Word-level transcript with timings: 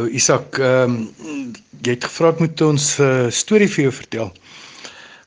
Ou 0.00 0.06
Isak, 0.08 0.56
ehm 0.58 0.94
um, 0.94 1.50
jy 1.82 1.96
het 1.96 2.04
gevra 2.06 2.30
moet 2.38 2.60
ons 2.64 2.84
'n 2.98 3.02
uh, 3.02 3.30
storie 3.30 3.68
vir 3.68 3.84
jou 3.84 3.92
vertel. 3.92 4.32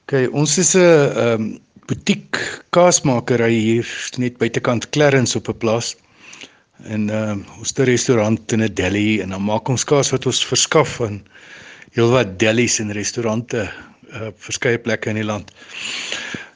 OK, 0.05 0.13
ons 0.33 0.57
is 0.57 0.73
'n 0.75 0.79
ehm 0.79 1.33
um, 1.33 1.59
butiek 1.85 2.39
kaasmakery 2.73 3.53
hier 3.53 3.87
net 4.17 4.37
buitekant 4.37 4.89
Clarence 4.89 5.37
op 5.37 5.49
'n 5.49 5.57
plaas. 5.57 5.95
En 6.83 7.09
ehm 7.09 7.29
um, 7.29 7.45
ons 7.59 7.69
het 7.69 7.79
'n 7.79 7.91
restaurant 7.91 8.51
in 8.51 8.63
'n 8.63 8.73
deli 8.73 9.21
en 9.21 9.29
dan 9.29 9.43
maak 9.43 9.69
ons 9.69 9.83
kaas 9.83 10.09
wat 10.09 10.25
ons 10.25 10.45
verskaf 10.45 11.01
aan 11.01 11.21
heelwat 11.93 12.39
delis 12.39 12.79
en 12.79 12.91
restaurante 12.91 13.69
op 13.69 14.13
uh, 14.13 14.29
verskeie 14.37 14.77
plekke 14.77 15.09
in 15.09 15.15
die 15.15 15.29
land. 15.31 15.51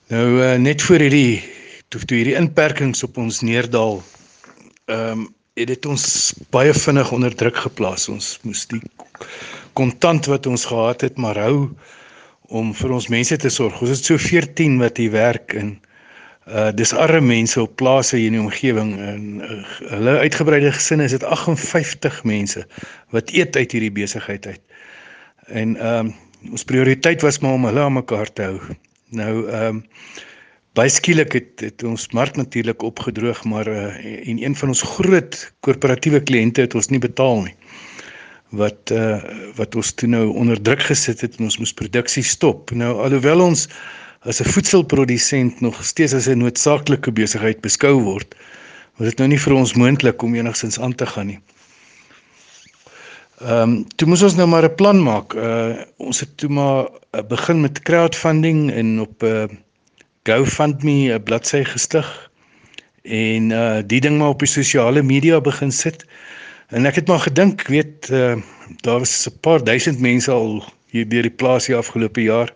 Nou 0.08 0.42
uh, 0.42 0.56
net 0.58 0.82
voor 0.82 1.00
hierdie 1.00 1.44
toe 1.90 2.02
toe 2.06 2.18
hierdie 2.18 2.38
inperkings 2.38 3.04
op 3.04 3.18
ons 3.18 3.42
neerdal 3.42 4.02
ehm 4.86 5.12
um, 5.12 5.28
het 5.60 5.68
dit 5.68 5.86
ons 5.92 6.04
baie 6.54 6.74
vinnig 6.74 7.12
onder 7.12 7.36
druk 7.36 7.58
geplaas. 7.66 8.08
Ons 8.12 8.38
moes 8.48 8.66
die 8.72 8.82
kontant 9.78 10.30
wat 10.32 10.48
ons 10.48 10.66
gehad 10.70 11.04
het 11.06 11.20
maar 11.20 11.40
hou 11.40 11.70
om 12.50 12.72
vir 12.74 12.96
ons 12.96 13.10
mense 13.12 13.38
te 13.38 13.52
sorg. 13.54 13.82
Ons 13.84 13.98
het 13.98 14.10
so 14.12 14.18
14 14.18 14.80
wat 14.82 14.98
hier 15.02 15.14
werk 15.16 15.56
en 15.60 15.76
uh 16.50 16.72
dis 16.74 16.96
arme 16.98 17.22
mense 17.28 17.60
op 17.62 17.76
plase 17.78 18.18
hier 18.18 18.32
in 18.32 18.40
die 18.40 18.42
omgewing 18.42 18.96
en 19.06 19.26
uh, 19.46 19.58
hulle 19.92 20.16
uitgebreide 20.24 20.72
gesinne 20.74 21.06
is 21.06 21.14
dit 21.14 21.24
58 21.24 22.24
mense 22.26 22.64
wat 23.14 23.30
eet 23.36 23.60
uit 23.60 23.76
hierdie 23.76 23.94
besigheid 23.94 24.48
uit. 24.48 24.64
En 25.46 25.76
ehm 25.78 26.10
um, 26.10 26.16
ons 26.56 26.64
prioriteit 26.64 27.22
was 27.22 27.42
maar 27.44 27.58
om 27.60 27.66
hulle 27.68 27.82
aan 27.84 27.98
mekaar 28.00 28.32
te 28.34 28.48
hou. 28.48 28.76
Nou 29.12 29.34
ehm 29.50 29.76
um, 29.76 29.84
baie 30.80 30.92
skielik 30.94 31.34
het, 31.36 31.54
het 31.60 31.84
ons 31.84 32.06
mark 32.16 32.38
natuurlik 32.40 32.84
opgedroog 32.88 33.42
maar 33.52 33.68
uh, 33.68 33.90
en 34.00 34.40
een 34.40 34.56
van 34.56 34.72
ons 34.72 34.84
groot 34.96 35.40
korporatiewe 35.66 36.22
kliënte 36.24 36.64
het 36.64 36.76
ons 36.78 36.88
nie 36.94 37.02
betaal 37.04 37.44
nie. 37.50 37.56
Wat 38.56 38.94
uh, 38.96 39.20
wat 39.60 39.76
ons 39.78 39.92
toe 40.00 40.08
nou 40.10 40.30
onder 40.40 40.62
druk 40.62 40.86
gesit 40.88 41.22
het 41.26 41.36
en 41.38 41.50
ons 41.50 41.60
moes 41.62 41.76
produksie 41.76 42.24
stop. 42.24 42.72
Nou 42.72 42.96
alhoewel 43.04 43.44
ons 43.50 43.68
as 44.24 44.40
'n 44.42 44.52
voedselprodusent 44.56 45.62
nog 45.62 45.84
steeds 45.84 46.14
as 46.14 46.30
'n 46.32 46.40
noodsaaklike 46.40 47.12
besigheid 47.12 47.62
beskou 47.62 48.00
word 48.00 48.36
was 48.98 49.08
dit 49.10 49.20
nou 49.20 49.30
nie 49.32 49.40
vir 49.40 49.54
ons 49.54 49.76
moontlik 49.76 50.24
om 50.24 50.36
enigsins 50.36 50.80
aan 50.80 50.96
te 50.96 51.06
gaan 51.06 51.28
nie. 51.28 51.40
Ehm 53.40 53.62
um, 53.62 53.88
toe 53.96 54.08
moes 54.08 54.24
ons 54.24 54.36
nou 54.36 54.48
maar 54.48 54.64
'n 54.64 54.76
plan 54.76 55.04
maak. 55.04 55.34
Uh 55.34 55.84
ons 55.98 56.20
het 56.20 56.38
toe 56.38 56.50
maar 56.50 56.88
begin 57.28 57.62
met 57.62 57.82
crowdfunding 57.82 58.72
en 58.72 59.00
op 59.00 59.24
'n 59.24 59.28
uh, 59.28 59.48
GoFundMe 60.30 61.10
'n 61.14 61.24
bladsy 61.24 61.64
gestig 61.66 62.08
en 63.02 63.50
uh 63.50 63.80
die 63.86 64.00
ding 64.00 64.18
maar 64.18 64.36
op 64.36 64.40
die 64.40 64.48
sosiale 64.48 65.02
media 65.02 65.42
begin 65.42 65.72
sit. 65.72 66.06
En 66.70 66.86
ek 66.86 66.96
het 67.02 67.08
maar 67.08 67.24
gedink, 67.26 67.66
weet 67.68 68.10
uh 68.14 68.36
daar 68.86 69.00
was 69.00 69.28
'n 69.28 69.40
paar 69.42 69.64
duisend 69.64 70.00
mense 70.00 70.32
al 70.32 70.64
hier 70.94 71.10
deur 71.10 71.22
die 71.22 71.38
plaas 71.42 71.68
hier 71.68 71.78
afgelope 71.78 72.22
jaar. 72.22 72.54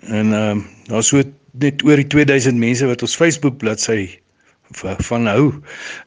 En 0.00 0.32
uh 0.32 0.56
daar's 0.86 1.08
so 1.08 1.22
net 1.52 1.84
oor 1.84 1.96
die 1.96 2.06
2000 2.06 2.56
mense 2.56 2.86
wat 2.86 3.02
ons 3.02 3.16
Facebook 3.16 3.58
bladsy 3.58 4.18
van 4.98 5.26
hou. 5.26 5.52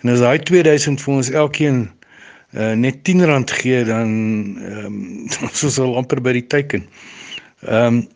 En 0.01 0.09
as 0.09 0.19
daai 0.19 0.39
2000 0.39 1.01
vir 1.01 1.13
ons 1.13 1.29
elkeen 1.29 1.91
uh 2.53 2.73
net 2.73 2.97
R10 3.09 3.53
gee 3.61 3.83
dan 3.83 4.09
ehm 4.59 4.85
um, 4.85 5.27
ons 5.47 5.63
is 5.63 5.79
al 5.79 5.95
amper 5.97 6.21
by 6.21 6.33
die 6.33 6.47
teiken. 6.47 6.87
Ehm 7.61 8.01
um, 8.01 8.07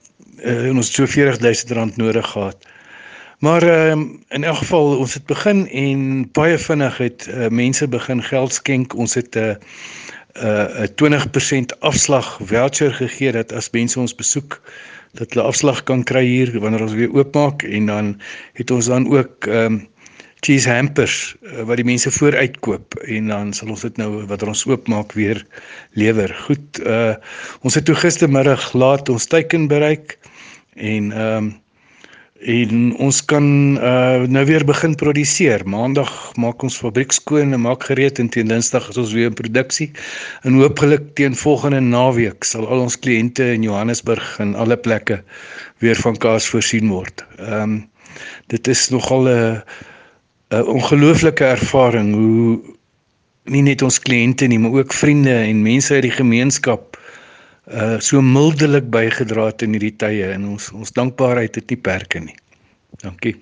uh, 0.43 0.69
ons 0.75 0.93
so 0.93 1.05
R40000 1.05 1.95
nodig 1.95 2.27
gehad. 2.27 2.57
Maar 3.39 3.63
ehm 3.63 3.99
uh, 3.99 4.07
in 4.29 4.43
elk 4.43 4.57
geval 4.57 4.97
ons 4.97 5.13
het 5.13 5.25
begin 5.25 5.67
en 5.67 6.31
baie 6.31 6.57
vinnig 6.57 6.97
het 6.97 7.27
uh, 7.29 7.47
mense 7.47 7.87
begin 7.87 8.23
geld 8.23 8.53
skenk. 8.53 8.93
Ons 8.95 9.13
het 9.13 9.35
'n 9.35 9.39
uh, 9.39 9.55
'n 10.35 11.03
uh, 11.03 11.19
20% 11.67 11.79
afslag 11.79 12.39
voucher 12.43 12.93
gegee 12.93 13.31
dat 13.31 13.53
as 13.53 13.69
mense 13.69 13.99
ons 13.99 14.15
besoek 14.15 14.61
dat 15.13 15.33
hulle 15.33 15.45
afslag 15.47 15.83
kan 15.83 16.03
kry 16.03 16.25
hier 16.25 16.59
wanneer 16.59 16.81
ons 16.81 16.93
weer 16.93 17.13
oopmaak 17.13 17.63
en 17.63 17.85
dan 17.85 18.21
het 18.53 18.71
ons 18.71 18.85
dan 18.85 19.07
ook 19.07 19.47
ehm 19.47 19.73
um, 19.73 19.87
cheese 20.45 20.69
hampers 20.69 21.35
uh, 21.41 21.63
wat 21.65 21.79
die 21.79 21.87
mense 21.87 22.11
vooruitkoop 22.11 22.95
en 23.09 23.27
dan 23.27 23.53
sal 23.53 23.71
ons 23.73 23.81
dit 23.81 23.97
nou 23.97 24.25
wat 24.29 24.43
ons 24.43 24.65
oopmaak 24.67 25.15
weer 25.17 25.45
lewer. 25.93 26.35
Goed, 26.45 26.79
uh 26.85 27.15
ons 27.61 27.75
het 27.75 27.85
toe 27.85 27.95
gistermiddag 27.95 28.73
laat 28.73 29.09
ons 29.09 29.25
teiken 29.25 29.67
bereik 29.67 30.17
en 30.75 31.11
ehm 31.11 31.37
um, 31.37 31.53
en 32.45 32.95
ons 32.99 33.25
kan 33.25 33.45
uh 33.79 34.27
nou 34.27 34.45
weer 34.45 34.65
begin 34.65 34.95
produseer. 34.95 35.63
Maandag 35.65 36.11
maak 36.35 36.63
ons 36.63 36.77
fabriek 36.77 37.11
skoon 37.15 37.53
en 37.55 37.61
maak 37.63 37.87
gereed 37.87 38.19
en 38.19 38.29
teen 38.29 38.51
Dinsdag 38.51 38.89
is 38.91 38.97
ons 38.97 39.13
weer 39.15 39.31
in 39.31 39.37
produksie. 39.39 39.91
En 40.43 40.59
hopelik 40.59 41.15
teen 41.15 41.35
volgende 41.35 41.79
naweek 41.79 42.43
sal 42.43 42.67
al 42.67 42.83
ons 42.85 42.99
kliënte 42.99 43.47
in 43.55 43.63
Johannesburg 43.63 44.39
en 44.39 44.53
alle 44.55 44.77
plekke 44.77 45.23
weer 45.79 45.95
van 45.95 46.17
kaas 46.17 46.47
voorsien 46.51 46.91
word. 46.91 47.25
Ehm 47.39 47.61
um, 47.61 47.75
dit 48.47 48.67
is 48.67 48.89
nogal 48.89 49.27
'n 49.27 49.63
'n 50.51 50.67
ongelooflike 50.75 51.43
ervaring 51.43 52.13
hoe 52.13 52.59
nie 53.43 53.61
net 53.61 53.81
ons 53.81 53.99
kliënte 53.99 54.47
nie, 54.47 54.59
maar 54.59 54.71
ook 54.71 54.93
vriende 54.93 55.33
en 55.33 55.61
mense 55.61 55.93
uit 55.93 56.01
die 56.01 56.17
gemeenskap 56.17 56.97
uh 57.67 57.97
so 57.99 58.21
mildelik 58.21 58.89
bygedra 58.93 59.49
het 59.49 59.65
in 59.65 59.73
hierdie 59.73 59.95
tye 59.97 60.31
en 60.33 60.45
ons 60.53 60.69
ons 60.71 60.91
dankbaarheid 60.93 61.55
het 61.55 61.69
nie 61.73 61.81
perke 61.81 62.21
nie. 62.21 62.37
Dankie. 63.01 63.35